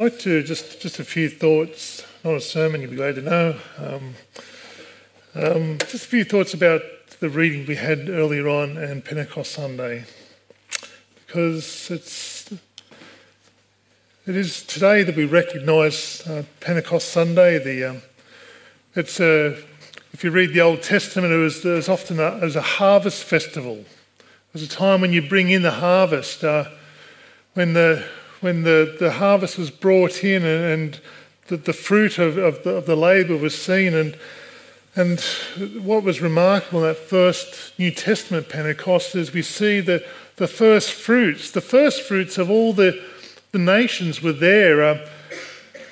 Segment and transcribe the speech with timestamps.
[0.00, 2.80] I'd like to just just a few thoughts, not a sermon.
[2.80, 3.56] You'd be glad to know.
[3.76, 4.14] Um,
[5.34, 6.80] um, just a few thoughts about
[7.18, 10.06] the reading we had earlier on and Pentecost Sunday,
[11.26, 17.62] because it's it is today that we recognise uh, Pentecost Sunday.
[17.62, 18.02] The um,
[18.94, 19.48] it's a
[20.14, 23.76] if you read the Old Testament, it was, it was often a, a harvest festival.
[23.76, 26.70] It was a time when you bring in the harvest, uh,
[27.52, 28.02] when the
[28.40, 31.00] when the, the harvest was brought in and, and
[31.48, 33.94] the, the fruit of, of the, of the labour was seen.
[33.94, 34.16] And,
[34.96, 35.20] and
[35.82, 40.04] what was remarkable in that first New Testament Pentecost is we see the,
[40.36, 43.02] the first fruits, the first fruits of all the,
[43.52, 44.82] the nations were there.
[44.82, 45.08] Uh,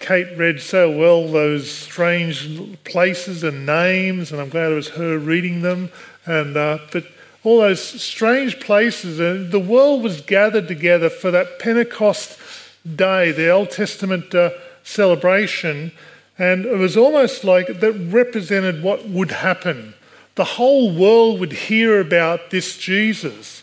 [0.00, 2.48] Kate read so well those strange
[2.84, 5.90] places and names, and I'm glad it was her reading them.
[6.24, 7.04] And uh, but
[7.48, 12.38] all those strange places, and the world was gathered together for that Pentecost
[12.84, 14.50] day, the Old Testament uh,
[14.82, 15.92] celebration,
[16.38, 19.94] and it was almost like that represented what would happen.
[20.34, 23.62] The whole world would hear about this Jesus.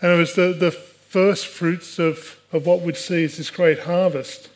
[0.00, 3.80] And it was the, the first fruits of, of what we'd see as this great
[3.80, 4.48] harvest.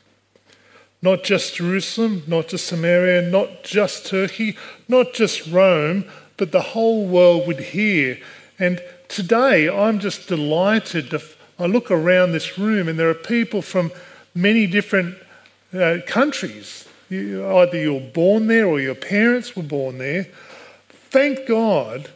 [1.03, 4.57] Not just Jerusalem, not just Samaria, not just Turkey,
[4.87, 6.05] not just Rome,
[6.41, 8.19] but the whole world would hear.
[8.59, 11.21] And today, I'm just delighted to.
[11.59, 13.93] I look around this room, and there are people from
[14.35, 15.17] many different
[15.75, 16.89] uh, countries.
[17.11, 20.29] You, either you're born there or your parents were born there.
[21.11, 22.11] Thank God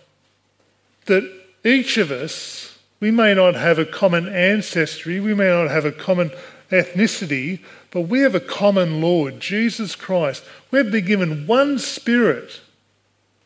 [1.05, 1.31] that
[1.63, 5.93] each of us, we may not have a common ancestry, we may not have a
[5.93, 6.31] common
[6.71, 10.45] ethnicity, but we have a common Lord, Jesus Christ.
[10.71, 12.63] We've been given one spirit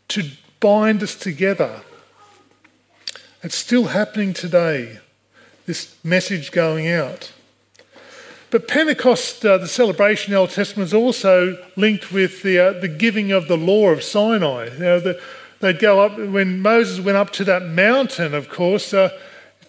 [0.08, 1.82] to bind us together.
[3.42, 4.98] It's still happening today,
[5.66, 7.32] this message going out.
[8.50, 12.72] But Pentecost, uh, the celebration in the Old Testament, is also linked with the, uh,
[12.80, 14.70] the giving of the law of Sinai.
[14.72, 15.20] You know, the,
[15.60, 19.10] they'd go up, when Moses went up to that mountain, of course, uh,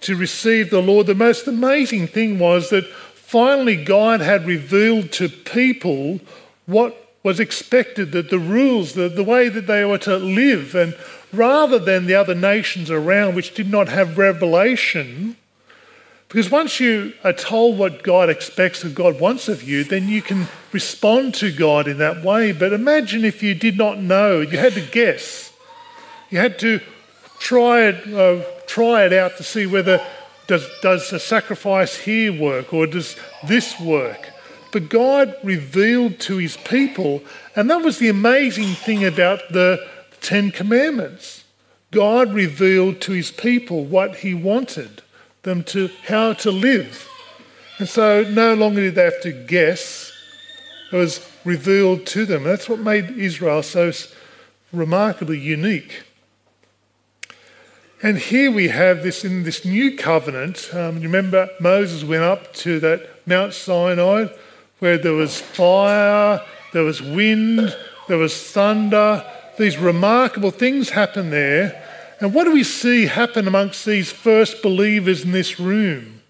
[0.02, 5.28] to receive the law, the most amazing thing was that finally God had revealed to
[5.28, 6.22] people
[6.66, 10.96] what was expected that the rules, the, the way that they were to live, and
[11.34, 15.36] rather than the other nations around which did not have revelation,
[16.30, 20.22] because once you are told what God expects and God wants of you, then you
[20.22, 22.52] can respond to God in that way.
[22.52, 25.52] But imagine if you did not know, you had to guess.
[26.30, 26.82] You had to
[27.40, 30.06] try it, uh, try it out to see whether
[30.46, 33.16] does, does a sacrifice here work or does
[33.48, 34.29] this work.
[34.72, 37.24] But God revealed to his people,
[37.56, 39.86] and that was the amazing thing about the
[40.22, 41.44] Ten Commandments.
[41.92, 45.02] God revealed to his people what he wanted
[45.44, 47.10] them to, how to live.
[47.80, 50.12] And so no longer did they have to guess,
[50.92, 52.44] it was revealed to them.
[52.44, 53.92] That's what made Israel so
[54.72, 56.04] remarkably unique.
[58.02, 60.70] And here we have this in this new covenant.
[60.74, 64.28] Um, remember, Moses went up to that Mount Sinai
[64.80, 66.42] where there was fire,
[66.74, 67.76] there was wind,
[68.08, 69.26] there was thunder.
[69.58, 71.86] These remarkable things happened there.
[72.20, 76.22] And what do we see happen amongst these first believers in this room?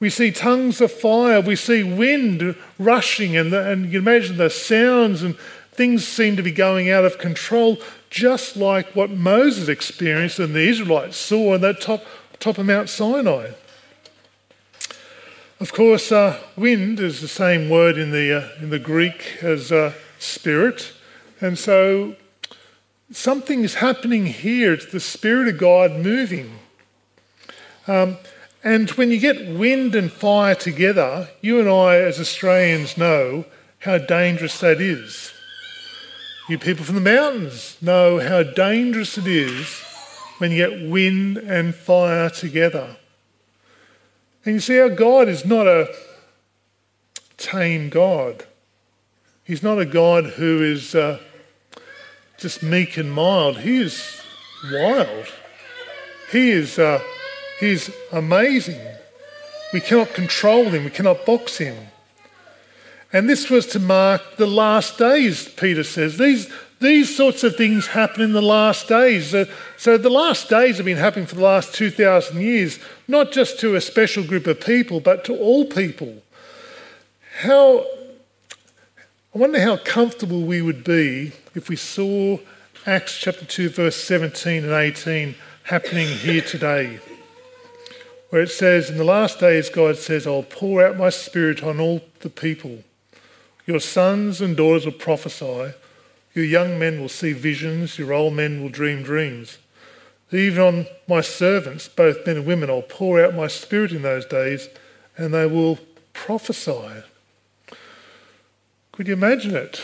[0.00, 4.36] We see tongues of fire, we see wind rushing, and, the, and you can imagine
[4.36, 5.36] the sounds and
[5.72, 7.78] things seem to be going out of control,
[8.10, 12.04] just like what Moses experienced and the Israelites saw on that top,
[12.38, 13.52] top of Mount Sinai.
[15.64, 19.72] Of course, uh, wind is the same word in the, uh, in the Greek as
[19.72, 20.92] uh, spirit.
[21.40, 22.16] And so
[23.10, 24.74] something is happening here.
[24.74, 26.58] It's the Spirit of God moving.
[27.86, 28.18] Um,
[28.62, 33.46] and when you get wind and fire together, you and I, as Australians, know
[33.78, 35.32] how dangerous that is.
[36.46, 39.80] You people from the mountains know how dangerous it is
[40.36, 42.98] when you get wind and fire together.
[44.44, 45.94] And you see, our God is not a
[47.36, 48.44] tame God.
[49.42, 51.18] He's not a God who is uh,
[52.38, 53.58] just meek and mild.
[53.58, 54.20] He is
[54.70, 55.26] wild.
[56.30, 57.00] He is uh,
[58.12, 58.80] amazing.
[59.72, 60.84] We cannot control him.
[60.84, 61.76] We cannot box him.
[63.12, 66.18] And this was to mark the last days, Peter says.
[66.18, 66.50] These,
[66.84, 69.34] these sorts of things happen in the last days.
[69.76, 72.78] So the last days have been happening for the last 2,000 years,
[73.08, 76.22] not just to a special group of people, but to all people.
[77.40, 77.80] How,
[79.34, 82.38] I wonder how comfortable we would be if we saw
[82.86, 85.34] Acts chapter 2, verse 17 and 18
[85.64, 87.00] happening here today,
[88.28, 91.80] where it says, In the last days, God says, I'll pour out my spirit on
[91.80, 92.84] all the people.
[93.66, 95.72] Your sons and daughters will prophesy.
[96.34, 97.98] Your young men will see visions.
[97.98, 99.58] Your old men will dream dreams.
[100.32, 104.26] Even on my servants, both men and women, I'll pour out my spirit in those
[104.26, 104.68] days,
[105.16, 105.78] and they will
[106.12, 107.04] prophesy.
[108.90, 109.80] Could you imagine it?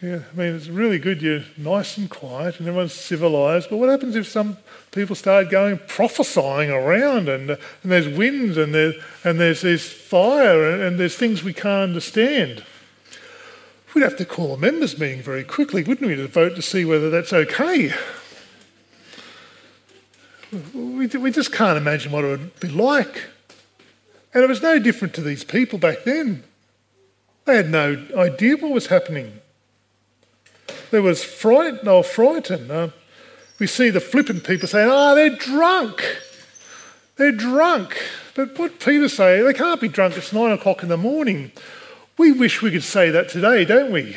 [0.00, 1.22] Yeah, I mean, it's really good.
[1.22, 3.68] You're nice and quiet and everyone's civilized.
[3.68, 4.56] But what happens if some
[4.92, 8.92] people start going prophesying around and, and there's winds and, there,
[9.24, 12.64] and there's, there's fire and, and there's things we can't understand?
[13.94, 16.84] We'd have to call a members' meeting very quickly, wouldn't we, to vote to see
[16.84, 17.92] whether that's okay.
[20.72, 23.24] We, we just can't imagine what it would be like.
[24.34, 26.44] And it was no different to these people back then.
[27.44, 29.40] They had no idea what was happening.
[30.90, 32.70] There was fright, were frightened.
[32.70, 32.88] Uh,
[33.58, 36.04] we see the flippant people saying, oh, they're drunk.
[37.16, 37.98] They're drunk.
[38.34, 41.52] But what Peter say, they can't be drunk, it's nine o'clock in the morning.
[42.18, 44.16] We wish we could say that today, don't we?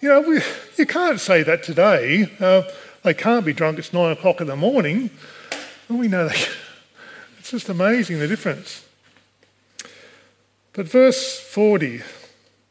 [0.00, 0.40] You know, we,
[0.78, 2.32] you can't say that today.
[2.40, 2.62] Uh,
[3.02, 5.10] they can't be drunk, it's nine o'clock in the morning.
[5.88, 6.48] And we know that.
[7.38, 8.84] It's just amazing the difference.
[10.74, 12.02] But verse 40,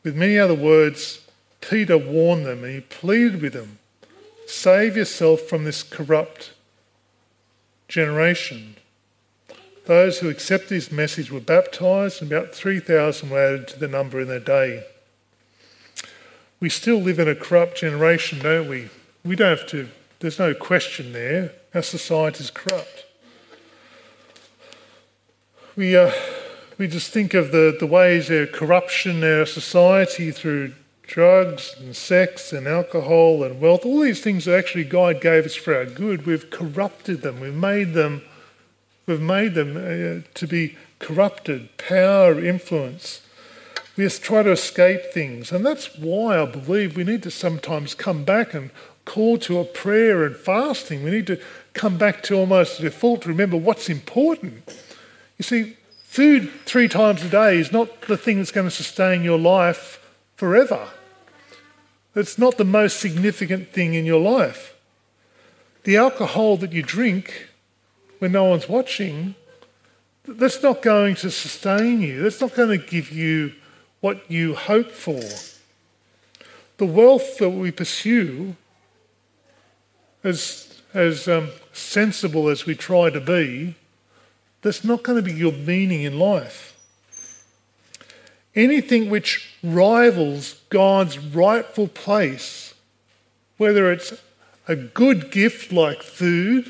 [0.04, 1.22] with many other words,
[1.60, 3.80] Peter warned them and he pleaded with them
[4.46, 6.54] save yourself from this corrupt
[7.88, 8.76] generation.
[9.90, 14.22] Those who accepted his message were baptized, and about 3,000 were added to the number
[14.22, 14.84] in their day.
[16.60, 18.90] We still live in a corrupt generation, don't we?
[19.26, 19.90] We don't have to,
[20.20, 21.54] there's no question there.
[21.74, 23.08] Our society is corrupt.
[25.76, 26.12] We, uh,
[26.78, 32.54] we just think of the, the ways of corruption our society through drugs and sex
[32.54, 36.28] and alcohol and wealth, all these things that actually God gave us for our good,
[36.28, 37.40] we've corrupted them.
[37.40, 38.22] We've made them,
[39.10, 43.22] we've made them uh, to be corrupted, power, influence.
[43.98, 45.52] We try to escape things.
[45.52, 48.70] And that's why I believe we need to sometimes come back and
[49.04, 51.04] call to a prayer and fasting.
[51.04, 51.42] We need to
[51.74, 54.64] come back to almost a default to remember what's important.
[55.38, 59.24] You see, food three times a day is not the thing that's going to sustain
[59.24, 60.00] your life
[60.36, 60.88] forever.
[62.16, 64.76] It's not the most significant thing in your life.
[65.84, 67.49] The alcohol that you drink
[68.20, 69.36] when no one's watching,
[70.28, 72.22] that's not going to sustain you.
[72.22, 73.54] That's not going to give you
[74.02, 75.22] what you hope for.
[76.78, 78.56] The wealth that we pursue,
[80.24, 83.76] as, as um, sensible as we try to be,
[84.62, 86.78] that's not going to be your meaning in life.
[88.56, 92.74] Anything which rivals God's rightful place,
[93.58, 94.14] whether it's
[94.68, 96.70] a good gift like food,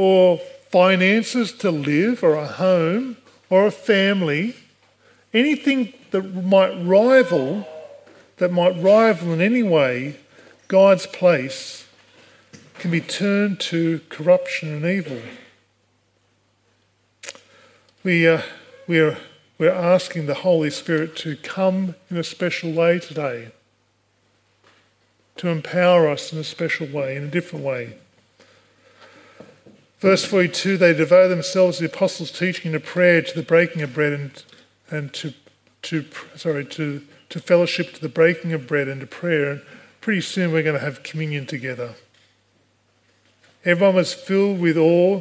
[0.00, 0.38] or
[0.70, 3.18] finances to live, or a home,
[3.50, 4.56] or a family,
[5.34, 7.68] anything that might rival,
[8.38, 10.16] that might rival in any way
[10.68, 11.86] God's place,
[12.78, 15.20] can be turned to corruption and evil.
[18.02, 18.40] We, uh,
[18.88, 19.18] we are
[19.58, 23.48] we're asking the Holy Spirit to come in a special way today,
[25.36, 27.98] to empower us in a special way, in a different way.
[30.00, 33.94] Verse 42 they devote themselves to the apostles' teaching, to prayer, to the breaking of
[33.94, 34.42] bread, and,
[34.90, 35.34] and to,
[35.82, 36.04] to,
[36.36, 39.50] sorry, to, to fellowship, to the breaking of bread, and to prayer.
[39.50, 39.62] And
[40.00, 41.94] pretty soon we're going to have communion together.
[43.64, 45.20] Everyone was filled with awe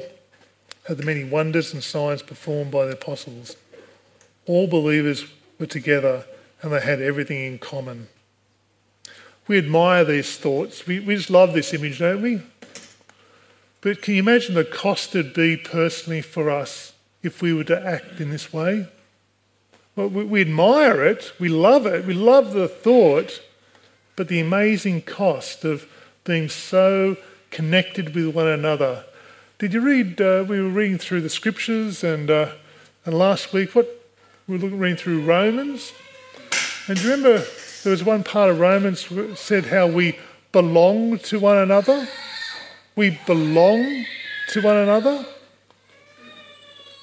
[0.88, 3.58] at the many wonders and signs performed by the apostles
[4.50, 5.26] all believers
[5.60, 6.26] were together
[6.62, 8.08] and they had everything in common.
[9.48, 10.88] We admire these thoughts.
[10.88, 12.42] We, we just love this image, don't we?
[13.82, 16.94] But can you imagine the cost it'd be personally for us
[17.24, 18.88] if we were to act in this way?
[19.96, 23.42] Well, we, we admire it, we love it, we love the thought,
[24.16, 25.88] but the amazing cost of
[26.24, 27.18] being so
[27.52, 29.06] connected with one another.
[29.58, 30.22] Did you read?
[30.22, 32.52] Uh, we were reading through the scriptures, and uh,
[33.06, 33.90] and last week, what
[34.48, 35.94] we are reading through Romans.
[36.88, 37.46] And do you remember
[37.84, 39.08] there was one part of Romans
[39.40, 40.18] said how we
[40.52, 42.08] belong to one another?
[42.96, 44.06] We belong
[44.50, 45.26] to one another?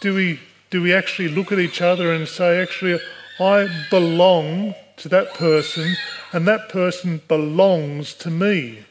[0.00, 0.40] Do we,
[0.71, 3.00] do we actually look at each other and say, actually,
[3.40, 5.97] I belong to that person
[6.33, 8.85] and that person belongs to me?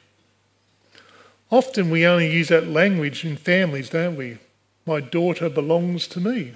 [1.51, 4.39] Often we only use that language in families, don't we?
[4.85, 6.53] My daughter belongs to me.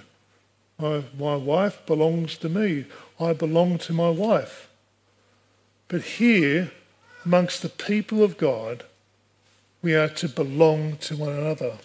[0.77, 2.85] My, my wife belongs to me.
[3.19, 4.69] I belong to my wife.
[5.87, 6.71] But here,
[7.25, 8.85] amongst the people of God,
[9.81, 11.77] we are to belong to one another.